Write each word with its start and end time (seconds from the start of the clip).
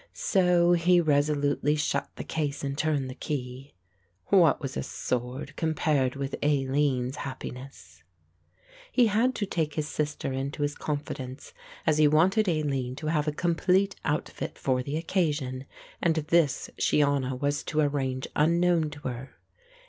So 0.15 0.71
he 0.71 0.99
resolutely 0.99 1.75
shut 1.75 2.09
the 2.15 2.23
case 2.23 2.63
and 2.63 2.75
turned 2.75 3.07
the 3.07 3.13
key. 3.13 3.75
"What 4.29 4.59
was 4.59 4.75
a 4.75 4.81
sword 4.81 5.55
compared 5.55 6.15
with 6.15 6.33
Aline's 6.41 7.17
happiness?" 7.17 8.01
He 8.91 9.05
had 9.05 9.35
to 9.35 9.45
take 9.45 9.75
his 9.75 9.87
sister 9.87 10.33
into 10.33 10.63
his 10.63 10.73
confidence, 10.73 11.53
as 11.85 11.99
he 11.99 12.07
wanted 12.07 12.47
Aline 12.47 12.95
to 12.95 13.07
have 13.13 13.27
a 13.27 13.31
complete 13.31 13.95
outfit 14.03 14.57
for 14.57 14.81
the 14.81 14.97
occasion, 14.97 15.65
and 16.01 16.15
this 16.15 16.71
Shiona 16.79 17.39
was 17.39 17.61
to 17.65 17.81
arrange 17.81 18.25
unknown 18.35 18.89
to 18.89 18.99
her. 19.07 19.35